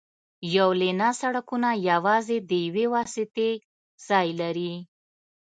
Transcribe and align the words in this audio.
یو 0.55 0.69
لینه 0.81 1.09
سړکونه 1.21 1.69
یوازې 1.91 2.37
د 2.49 2.51
یوې 2.65 2.85
واسطې 2.93 3.49
ځای 4.07 4.27
لري 4.41 4.73